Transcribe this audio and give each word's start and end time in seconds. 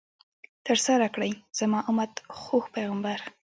ترسره 0.67 1.07
کړئ، 1.15 1.31
زما 1.59 1.79
امت، 1.89 2.13
خوږ 2.39 2.65
پیغمبر 2.75 3.19